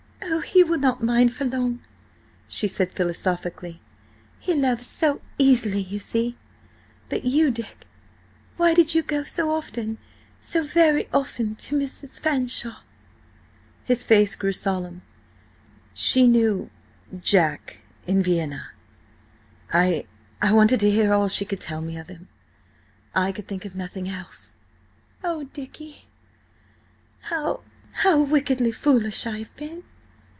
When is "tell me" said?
21.61-21.97